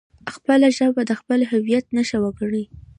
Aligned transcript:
خپله 0.35 0.67
ژبه 0.77 1.01
د 1.09 1.11
خپل 1.19 1.39
هویت 1.51 1.85
نښه 1.95 2.17
وګڼئ. 2.23 2.63